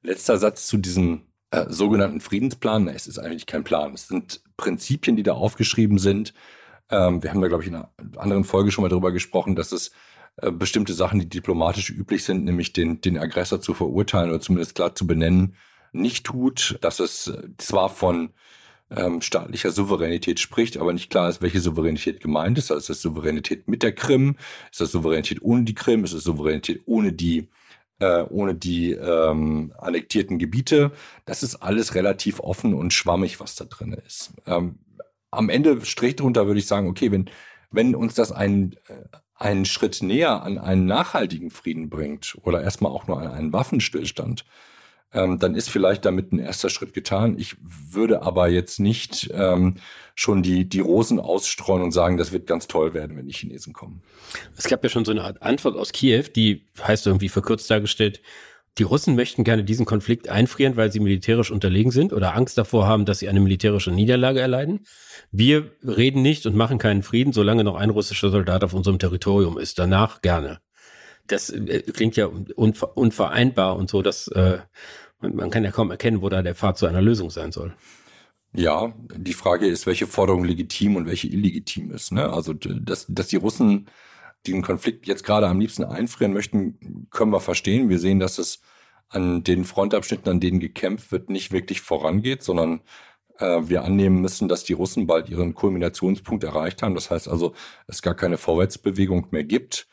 Letzter 0.00 0.38
Satz 0.38 0.66
zu 0.66 0.78
diesem 0.78 1.26
äh, 1.50 1.66
sogenannten 1.68 2.22
Friedensplan. 2.22 2.84
Na, 2.84 2.92
es 2.92 3.06
ist 3.06 3.18
eigentlich 3.18 3.44
kein 3.44 3.64
Plan. 3.64 3.92
Es 3.92 4.08
sind 4.08 4.40
Prinzipien, 4.56 5.16
die 5.16 5.24
da 5.24 5.34
aufgeschrieben 5.34 5.98
sind. 5.98 6.32
Ähm, 6.90 7.22
wir 7.22 7.30
haben 7.30 7.42
da, 7.42 7.48
glaube 7.48 7.64
ich, 7.64 7.68
in 7.68 7.74
einer 7.74 7.90
anderen 8.16 8.44
Folge 8.44 8.70
schon 8.70 8.80
mal 8.80 8.88
darüber 8.88 9.12
gesprochen, 9.12 9.56
dass 9.56 9.72
es 9.72 9.92
äh, 10.40 10.50
bestimmte 10.50 10.92
Sachen, 10.94 11.20
die 11.20 11.28
diplomatisch 11.28 11.90
üblich 11.90 12.24
sind, 12.24 12.44
nämlich 12.44 12.72
den, 12.72 13.00
den 13.00 13.18
Aggressor 13.18 13.60
zu 13.60 13.74
verurteilen 13.74 14.30
oder 14.30 14.40
zumindest 14.40 14.74
klar 14.74 14.94
zu 14.94 15.06
benennen, 15.06 15.54
nicht 15.92 16.26
tut, 16.26 16.78
dass 16.80 17.00
es 17.00 17.28
äh, 17.28 17.48
zwar 17.58 17.88
von 17.88 18.30
ähm, 18.90 19.20
staatlicher 19.20 19.70
Souveränität 19.70 20.40
spricht, 20.40 20.76
aber 20.76 20.92
nicht 20.92 21.10
klar 21.10 21.28
ist, 21.28 21.42
welche 21.42 21.60
Souveränität 21.60 22.20
gemeint 22.20 22.56
ist. 22.56 22.70
Also 22.70 22.80
ist 22.80 22.88
das 22.90 23.02
Souveränität 23.02 23.68
mit 23.68 23.82
der 23.82 23.92
Krim? 23.92 24.36
Ist 24.70 24.80
das 24.80 24.92
Souveränität 24.92 25.42
ohne 25.42 25.64
die 25.64 25.74
Krim? 25.74 26.04
Ist 26.04 26.14
das 26.14 26.24
Souveränität 26.24 26.82
ohne 26.86 27.12
die 27.12 27.48
äh, 28.00 28.22
ohne 28.22 28.54
die 28.54 28.92
ähm, 28.92 29.72
annektierten 29.78 30.38
Gebiete? 30.38 30.92
Das 31.26 31.42
ist 31.42 31.56
alles 31.56 31.94
relativ 31.94 32.40
offen 32.40 32.74
und 32.74 32.92
schwammig, 32.92 33.40
was 33.40 33.56
da 33.56 33.64
drin 33.64 33.92
ist. 33.92 34.32
Ähm, 34.46 34.78
am 35.30 35.50
Ende 35.50 35.84
Strich 35.84 36.16
drunter 36.16 36.46
würde 36.46 36.60
ich 36.60 36.66
sagen, 36.66 36.88
okay, 36.88 37.10
wenn 37.10 37.28
wenn 37.70 37.94
uns 37.94 38.14
das 38.14 38.32
ein 38.32 38.76
äh, 38.88 38.94
einen 39.38 39.64
Schritt 39.64 40.02
näher 40.02 40.42
an 40.42 40.58
einen 40.58 40.86
nachhaltigen 40.86 41.50
Frieden 41.50 41.88
bringt 41.88 42.36
oder 42.42 42.62
erstmal 42.62 42.92
auch 42.92 43.06
nur 43.06 43.20
an 43.20 43.28
einen 43.28 43.52
Waffenstillstand, 43.52 44.44
ähm, 45.12 45.38
dann 45.38 45.54
ist 45.54 45.70
vielleicht 45.70 46.04
damit 46.04 46.32
ein 46.32 46.38
erster 46.38 46.68
Schritt 46.68 46.92
getan. 46.92 47.38
Ich 47.38 47.56
würde 47.62 48.22
aber 48.22 48.48
jetzt 48.48 48.78
nicht 48.78 49.30
ähm, 49.32 49.76
schon 50.14 50.42
die, 50.42 50.68
die 50.68 50.80
Rosen 50.80 51.20
ausstreuen 51.20 51.82
und 51.82 51.92
sagen, 51.92 52.18
das 52.18 52.32
wird 52.32 52.46
ganz 52.46 52.66
toll 52.66 52.92
werden, 52.92 53.16
wenn 53.16 53.26
die 53.26 53.32
Chinesen 53.32 53.72
kommen. 53.72 54.02
Es 54.56 54.68
gab 54.68 54.82
ja 54.82 54.90
schon 54.90 55.04
so 55.04 55.12
eine 55.12 55.22
Art 55.22 55.42
Antwort 55.42 55.76
aus 55.76 55.92
Kiew, 55.92 56.24
die 56.34 56.66
heißt 56.82 57.06
irgendwie 57.06 57.28
verkürzt 57.28 57.70
dargestellt, 57.70 58.20
die 58.78 58.84
Russen 58.84 59.16
möchten 59.16 59.44
gerne 59.44 59.64
diesen 59.64 59.86
Konflikt 59.86 60.28
einfrieren, 60.28 60.76
weil 60.76 60.92
sie 60.92 61.00
militärisch 61.00 61.50
unterlegen 61.50 61.90
sind 61.90 62.12
oder 62.12 62.34
Angst 62.34 62.58
davor 62.58 62.86
haben, 62.86 63.04
dass 63.04 63.18
sie 63.18 63.28
eine 63.28 63.40
militärische 63.40 63.90
Niederlage 63.90 64.40
erleiden. 64.40 64.86
Wir 65.32 65.72
reden 65.82 66.22
nicht 66.22 66.46
und 66.46 66.54
machen 66.54 66.78
keinen 66.78 67.02
Frieden, 67.02 67.32
solange 67.32 67.64
noch 67.64 67.76
ein 67.76 67.90
russischer 67.90 68.30
Soldat 68.30 68.62
auf 68.64 68.74
unserem 68.74 68.98
Territorium 68.98 69.58
ist. 69.58 69.78
Danach 69.78 70.22
gerne. 70.22 70.60
Das 71.26 71.50
äh, 71.50 71.82
klingt 71.92 72.16
ja 72.16 72.26
unver 72.26 72.96
unvereinbar 72.96 73.76
und 73.76 73.90
so, 73.90 74.02
dass 74.02 74.28
äh, 74.28 74.58
man 75.20 75.50
kann 75.50 75.64
ja 75.64 75.72
kaum 75.72 75.90
erkennen, 75.90 76.22
wo 76.22 76.28
da 76.28 76.42
der 76.42 76.54
Pfad 76.54 76.78
zu 76.78 76.86
einer 76.86 77.02
Lösung 77.02 77.30
sein 77.30 77.52
soll. 77.52 77.74
Ja, 78.54 78.94
die 79.14 79.34
Frage 79.34 79.66
ist, 79.66 79.86
welche 79.86 80.06
Forderung 80.06 80.44
legitim 80.44 80.96
und 80.96 81.06
welche 81.06 81.28
illegitim 81.28 81.90
ist. 81.90 82.12
Ne? 82.12 82.30
Also, 82.32 82.54
dass, 82.54 83.06
dass 83.08 83.28
die 83.28 83.36
Russen 83.36 83.88
den 84.46 84.62
Konflikt 84.62 85.06
jetzt 85.06 85.24
gerade 85.24 85.48
am 85.48 85.60
liebsten 85.60 85.84
einfrieren 85.84 86.32
möchten, 86.32 87.08
können 87.10 87.32
wir 87.32 87.40
verstehen. 87.40 87.88
Wir 87.88 87.98
sehen, 87.98 88.20
dass 88.20 88.38
es 88.38 88.60
an 89.08 89.42
den 89.44 89.64
Frontabschnitten, 89.64 90.30
an 90.30 90.40
denen 90.40 90.60
gekämpft 90.60 91.12
wird, 91.12 91.30
nicht 91.30 91.52
wirklich 91.52 91.80
vorangeht, 91.80 92.42
sondern 92.42 92.80
äh, 93.38 93.60
wir 93.62 93.84
annehmen 93.84 94.20
müssen, 94.20 94.48
dass 94.48 94.64
die 94.64 94.74
Russen 94.74 95.06
bald 95.06 95.28
ihren 95.28 95.54
Kulminationspunkt 95.54 96.44
erreicht 96.44 96.82
haben. 96.82 96.94
Das 96.94 97.10
heißt 97.10 97.28
also, 97.28 97.54
es 97.86 98.02
gar 98.02 98.14
keine 98.14 98.38
Vorwärtsbewegung 98.38 99.28
mehr 99.30 99.44
gibt 99.44 99.88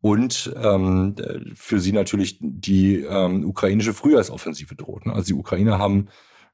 und 0.00 0.52
ähm, 0.56 1.14
für 1.54 1.80
sie 1.80 1.92
natürlich 1.92 2.38
die 2.40 2.96
ähm, 3.00 3.44
ukrainische 3.44 3.92
Frühjahrsoffensive 3.94 4.74
droht. 4.74 5.06
Ne? 5.06 5.12
Also 5.12 5.28
die 5.28 5.34
Ukrainer 5.34 5.78
haben 5.78 6.08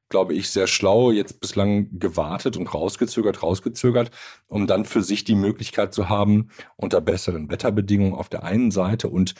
glaube 0.09 0.33
ich, 0.33 0.49
sehr 0.49 0.67
schlau 0.67 1.11
jetzt 1.11 1.41
bislang 1.41 1.99
gewartet 1.99 2.57
und 2.57 2.73
rausgezögert, 2.73 3.43
rausgezögert, 3.43 4.11
um 4.47 4.67
dann 4.67 4.85
für 4.85 5.03
sich 5.03 5.23
die 5.23 5.35
Möglichkeit 5.35 5.93
zu 5.93 6.09
haben, 6.09 6.49
unter 6.75 7.01
besseren 7.01 7.49
Wetterbedingungen 7.49 8.13
auf 8.13 8.29
der 8.29 8.43
einen 8.43 8.71
Seite 8.71 9.09
und 9.09 9.35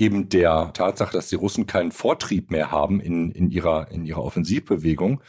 eben 0.00 0.28
der 0.28 0.72
Tatsache, 0.72 1.12
dass 1.12 1.28
die 1.28 1.36
Russen 1.36 1.66
keinen 1.66 1.92
Vortrieb 1.92 2.50
mehr 2.50 2.70
haben 2.70 3.00
in, 3.00 3.30
in, 3.30 3.50
ihrer, 3.50 3.90
in 3.90 4.04
ihrer 4.04 4.24
Offensivbewegung, 4.24 5.20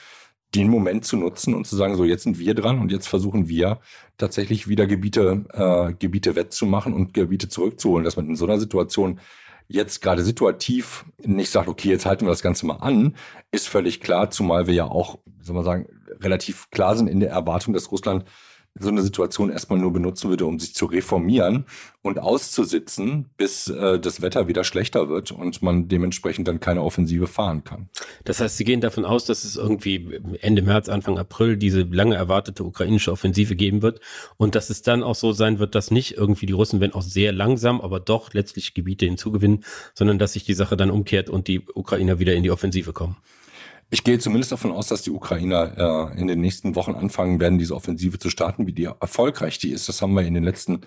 den 0.55 0.69
Moment 0.69 1.05
zu 1.05 1.17
nutzen 1.17 1.53
und 1.53 1.67
zu 1.67 1.75
sagen, 1.75 1.95
so 1.95 2.03
jetzt 2.03 2.23
sind 2.23 2.39
wir 2.39 2.55
dran 2.55 2.79
und 2.79 2.91
jetzt 2.91 3.07
versuchen 3.07 3.47
wir 3.47 3.79
tatsächlich 4.17 4.67
wieder 4.67 4.87
Gebiete, 4.87 5.45
äh, 5.53 5.93
Gebiete 5.93 6.35
wettzumachen 6.35 6.93
und 6.93 7.13
Gebiete 7.13 7.49
zurückzuholen, 7.49 8.05
dass 8.05 8.15
man 8.15 8.27
in 8.27 8.35
so 8.35 8.45
einer 8.45 8.59
Situation 8.59 9.19
jetzt 9.67 10.01
gerade 10.01 10.23
situativ 10.23 11.05
nicht 11.19 11.49
sagt, 11.49 11.69
okay, 11.69 11.89
jetzt 11.89 12.05
halten 12.05 12.25
wir 12.25 12.31
das 12.31 12.41
Ganze 12.41 12.65
mal 12.65 12.75
an, 12.75 13.15
ist 13.51 13.69
völlig 13.69 14.01
klar, 14.01 14.29
zumal 14.29 14.67
wir 14.67 14.73
ja 14.73 14.85
auch, 14.85 15.19
soll 15.41 15.55
man 15.55 15.63
sagen, 15.63 15.87
relativ 16.19 16.69
klar 16.71 16.95
sind 16.95 17.07
in 17.07 17.21
der 17.21 17.29
Erwartung, 17.29 17.73
dass 17.73 17.91
Russland 17.91 18.25
so 18.79 18.87
eine 18.87 19.01
Situation 19.01 19.49
erstmal 19.49 19.79
nur 19.79 19.91
benutzen 19.91 20.29
würde, 20.29 20.45
um 20.45 20.57
sich 20.57 20.73
zu 20.73 20.85
reformieren 20.85 21.65
und 22.01 22.19
auszusitzen, 22.19 23.29
bis 23.35 23.67
äh, 23.67 23.99
das 23.99 24.21
Wetter 24.21 24.47
wieder 24.47 24.63
schlechter 24.63 25.09
wird 25.09 25.31
und 25.31 25.61
man 25.61 25.89
dementsprechend 25.89 26.47
dann 26.47 26.61
keine 26.61 26.81
Offensive 26.81 27.27
fahren 27.27 27.63
kann. 27.63 27.89
Das 28.23 28.39
heißt, 28.39 28.57
Sie 28.57 28.63
gehen 28.63 28.79
davon 28.79 29.03
aus, 29.03 29.25
dass 29.25 29.43
es 29.43 29.57
irgendwie 29.57 30.19
Ende 30.39 30.61
März, 30.61 30.87
Anfang 30.87 31.17
April 31.17 31.57
diese 31.57 31.81
lange 31.81 32.15
erwartete 32.15 32.63
ukrainische 32.63 33.11
Offensive 33.11 33.55
geben 33.55 33.81
wird 33.81 33.99
und 34.37 34.55
dass 34.55 34.69
es 34.69 34.81
dann 34.81 35.03
auch 35.03 35.15
so 35.15 35.33
sein 35.33 35.59
wird, 35.59 35.75
dass 35.75 35.91
nicht 35.91 36.17
irgendwie 36.17 36.45
die 36.45 36.53
Russen, 36.53 36.79
wenn 36.79 36.93
auch 36.93 37.03
sehr 37.03 37.33
langsam, 37.33 37.81
aber 37.81 37.99
doch 37.99 38.33
letztlich 38.33 38.73
Gebiete 38.73 39.05
hinzugewinnen, 39.05 39.65
sondern 39.93 40.17
dass 40.17 40.33
sich 40.33 40.45
die 40.45 40.53
Sache 40.53 40.77
dann 40.77 40.91
umkehrt 40.91 41.29
und 41.29 41.47
die 41.47 41.59
Ukrainer 41.59 42.19
wieder 42.19 42.33
in 42.33 42.43
die 42.43 42.51
Offensive 42.51 42.93
kommen. 42.93 43.17
Ich 43.93 44.05
gehe 44.05 44.17
zumindest 44.19 44.53
davon 44.53 44.71
aus, 44.71 44.87
dass 44.87 45.01
die 45.01 45.11
Ukrainer 45.11 46.11
äh, 46.15 46.19
in 46.19 46.27
den 46.27 46.39
nächsten 46.39 46.75
Wochen 46.75 46.95
anfangen 46.95 47.41
werden, 47.41 47.59
diese 47.59 47.75
Offensive 47.75 48.17
zu 48.19 48.29
starten. 48.29 48.65
Wie 48.65 48.71
die 48.71 48.85
erfolgreich 48.85 49.59
die 49.59 49.71
ist, 49.71 49.89
das 49.89 50.01
haben 50.01 50.13
wir 50.13 50.23
in 50.23 50.33
den 50.33 50.45
letzten 50.45 50.81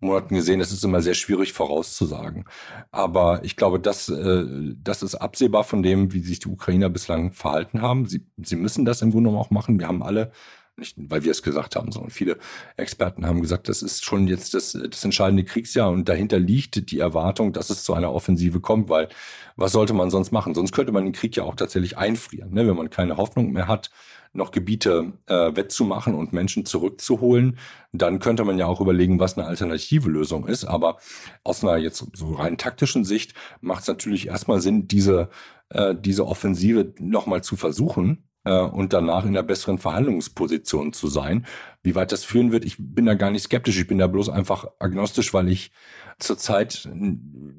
Monaten 0.00 0.34
gesehen. 0.34 0.58
Das 0.58 0.72
ist 0.72 0.84
immer 0.84 1.00
sehr 1.00 1.14
schwierig 1.14 1.52
vorauszusagen. 1.52 2.46
Aber 2.90 3.44
ich 3.44 3.54
glaube, 3.54 3.78
das, 3.78 4.08
äh, 4.08 4.44
das 4.82 5.04
ist 5.04 5.14
absehbar 5.14 5.62
von 5.62 5.84
dem, 5.84 6.12
wie 6.12 6.18
sich 6.18 6.40
die 6.40 6.48
Ukrainer 6.48 6.90
bislang 6.90 7.30
verhalten 7.30 7.80
haben. 7.80 8.06
Sie, 8.06 8.26
sie 8.38 8.56
müssen 8.56 8.84
das 8.84 9.02
im 9.02 9.12
Grunde 9.12 9.30
genommen 9.30 9.44
auch 9.44 9.50
machen. 9.50 9.78
Wir 9.78 9.86
haben 9.86 10.02
alle 10.02 10.32
nicht 10.78 10.96
weil 10.96 11.24
wir 11.24 11.30
es 11.30 11.42
gesagt 11.42 11.76
haben, 11.76 11.92
sondern 11.92 12.10
viele 12.10 12.38
Experten 12.76 13.26
haben 13.26 13.42
gesagt, 13.42 13.68
das 13.68 13.82
ist 13.82 14.04
schon 14.04 14.26
jetzt 14.26 14.54
das, 14.54 14.72
das 14.72 15.04
entscheidende 15.04 15.44
Kriegsjahr 15.44 15.90
und 15.90 16.08
dahinter 16.08 16.38
liegt 16.38 16.90
die 16.90 16.98
Erwartung, 16.98 17.52
dass 17.52 17.70
es 17.70 17.84
zu 17.84 17.94
einer 17.94 18.12
Offensive 18.12 18.60
kommt, 18.60 18.88
weil 18.88 19.08
was 19.56 19.72
sollte 19.72 19.94
man 19.94 20.10
sonst 20.10 20.32
machen? 20.32 20.54
Sonst 20.54 20.72
könnte 20.72 20.92
man 20.92 21.04
den 21.04 21.12
Krieg 21.12 21.36
ja 21.36 21.44
auch 21.44 21.56
tatsächlich 21.56 21.98
einfrieren, 21.98 22.52
ne? 22.52 22.66
wenn 22.66 22.76
man 22.76 22.90
keine 22.90 23.16
Hoffnung 23.16 23.52
mehr 23.52 23.68
hat, 23.68 23.90
noch 24.32 24.50
Gebiete 24.50 25.14
äh, 25.26 25.56
wettzumachen 25.56 26.14
und 26.14 26.32
Menschen 26.32 26.66
zurückzuholen, 26.66 27.58
dann 27.92 28.18
könnte 28.18 28.44
man 28.44 28.58
ja 28.58 28.66
auch 28.66 28.80
überlegen, 28.80 29.18
was 29.18 29.36
eine 29.36 29.46
alternative 29.46 30.08
Lösung 30.10 30.46
ist. 30.46 30.64
Aber 30.64 30.98
aus 31.44 31.64
einer 31.64 31.78
jetzt 31.78 32.04
so 32.14 32.34
rein 32.34 32.58
taktischen 32.58 33.04
Sicht 33.04 33.34
macht 33.60 33.82
es 33.82 33.88
natürlich 33.88 34.28
erstmal 34.28 34.60
Sinn, 34.60 34.86
diese, 34.86 35.30
äh, 35.70 35.94
diese 35.98 36.26
Offensive 36.26 36.92
nochmal 36.98 37.42
zu 37.42 37.56
versuchen 37.56 38.27
äh, 38.48 38.60
und 38.60 38.92
danach 38.92 39.24
in 39.24 39.30
einer 39.30 39.42
besseren 39.42 39.78
Verhandlungsposition 39.78 40.92
zu 40.92 41.08
sein. 41.08 41.46
Wie 41.82 41.94
weit 41.94 42.12
das 42.12 42.24
führen 42.24 42.50
wird, 42.52 42.64
ich 42.64 42.76
bin 42.78 43.06
da 43.06 43.14
gar 43.14 43.30
nicht 43.30 43.42
skeptisch. 43.42 43.78
Ich 43.78 43.86
bin 43.86 43.98
da 43.98 44.06
bloß 44.06 44.28
einfach 44.30 44.66
agnostisch, 44.78 45.34
weil 45.34 45.48
ich 45.48 45.70
zurzeit 46.18 46.88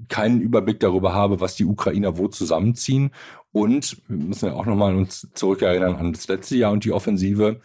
keinen 0.10 0.42
Überblick 0.42 0.80
darüber 0.80 1.14
habe, 1.14 1.40
was 1.40 1.56
die 1.56 1.66
Ukrainer 1.66 2.18
wo 2.18 2.28
zusammenziehen. 2.28 3.12
Und 3.52 3.98
wir 4.08 4.18
müssen 4.18 4.48
ja 4.48 4.54
auch 4.54 4.66
nochmal 4.66 4.96
uns 4.96 5.30
zurückerinnern 5.34 5.96
an 5.96 6.14
das 6.14 6.28
letzte 6.28 6.58
Jahr 6.58 6.72
und 6.72 6.84
die 6.84 6.92
Offensive 6.92 7.62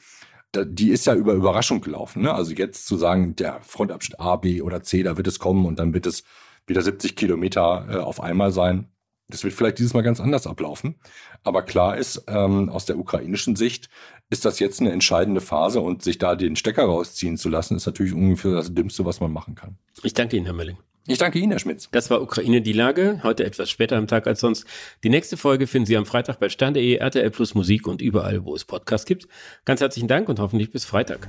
die 0.62 0.90
ist 0.90 1.06
ja 1.06 1.14
über 1.14 1.32
Überraschung 1.32 1.80
gelaufen. 1.80 2.22
Ne? 2.22 2.32
Also 2.32 2.52
jetzt 2.52 2.86
zu 2.86 2.96
sagen, 2.96 3.34
der 3.34 3.60
Frontabschnitt 3.62 4.20
A, 4.20 4.36
B 4.36 4.62
oder 4.62 4.84
C, 4.84 5.02
da 5.02 5.16
wird 5.16 5.26
es 5.26 5.40
kommen 5.40 5.66
und 5.66 5.80
dann 5.80 5.94
wird 5.94 6.06
es 6.06 6.22
wieder 6.66 6.82
70 6.82 7.16
Kilometer 7.16 7.86
äh, 7.90 7.96
auf 7.96 8.20
einmal 8.20 8.52
sein. 8.52 8.88
Das 9.28 9.42
wird 9.42 9.54
vielleicht 9.54 9.78
dieses 9.78 9.94
Mal 9.94 10.02
ganz 10.02 10.20
anders 10.20 10.46
ablaufen. 10.46 10.96
Aber 11.42 11.62
klar 11.62 11.96
ist, 11.96 12.24
ähm, 12.28 12.68
aus 12.68 12.84
der 12.84 12.98
ukrainischen 12.98 13.56
Sicht 13.56 13.88
ist 14.30 14.44
das 14.44 14.58
jetzt 14.58 14.80
eine 14.80 14.92
entscheidende 14.92 15.40
Phase 15.40 15.80
und 15.80 16.02
sich 16.02 16.18
da 16.18 16.34
den 16.34 16.56
Stecker 16.56 16.84
rausziehen 16.84 17.36
zu 17.36 17.48
lassen, 17.48 17.76
ist 17.76 17.86
natürlich 17.86 18.12
ungefähr 18.12 18.52
das 18.52 18.74
Dümmste, 18.74 19.04
was 19.04 19.20
man 19.20 19.32
machen 19.32 19.54
kann. 19.54 19.76
Ich 20.02 20.14
danke 20.14 20.36
Ihnen, 20.36 20.46
Herr 20.46 20.54
Melling. 20.54 20.76
Ich 21.06 21.18
danke 21.18 21.38
Ihnen, 21.38 21.52
Herr 21.52 21.58
Schmitz. 21.58 21.88
Das 21.92 22.08
war 22.08 22.22
Ukraine 22.22 22.62
die 22.62 22.72
Lage, 22.72 23.20
heute 23.22 23.44
etwas 23.44 23.68
später 23.68 23.96
am 23.96 24.06
Tag 24.06 24.26
als 24.26 24.40
sonst. 24.40 24.64
Die 25.02 25.10
nächste 25.10 25.36
Folge 25.36 25.66
finden 25.66 25.86
Sie 25.86 25.96
am 25.98 26.06
Freitag 26.06 26.38
bei 26.40 26.48
Stern.de, 26.48 26.94
RTL 26.94 27.30
Plus 27.30 27.54
Musik 27.54 27.86
und 27.86 28.00
überall, 28.00 28.44
wo 28.44 28.54
es 28.54 28.64
Podcasts 28.64 29.06
gibt. 29.06 29.28
Ganz 29.66 29.82
herzlichen 29.82 30.08
Dank 30.08 30.30
und 30.30 30.38
hoffentlich 30.38 30.70
bis 30.70 30.86
Freitag. 30.86 31.28